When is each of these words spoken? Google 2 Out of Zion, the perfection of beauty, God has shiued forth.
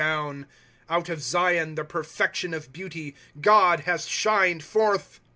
Google 0.01 0.33
2 0.45 0.45
Out 0.89 1.09
of 1.09 1.21
Zion, 1.21 1.75
the 1.75 1.83
perfection 1.83 2.55
of 2.55 2.73
beauty, 2.73 3.15
God 3.39 3.81
has 3.81 4.07
shiued 4.07 4.63
forth. 4.63 5.19